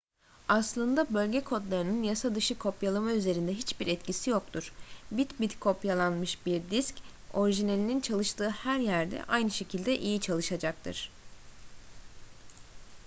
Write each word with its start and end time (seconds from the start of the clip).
aslında 0.49 1.13
bölge 1.13 1.41
kodlarının 1.43 2.03
yasadışı 2.03 2.57
kopyalama 2.57 3.11
üzerinde 3.11 3.53
hiçbir 3.53 3.87
etkisi 3.87 4.29
yoktur 4.29 4.73
bit 5.11 5.39
bit 5.39 5.59
kopyalanmış 5.59 6.45
bir 6.45 6.61
disk 6.71 6.95
orijinalinin 7.33 7.99
çalıştığı 7.99 8.49
her 8.49 8.79
yerde 8.79 9.23
aynı 9.27 9.51
şekilde 9.51 9.99
iyi 9.99 10.19
çalışacaktır 10.21 11.11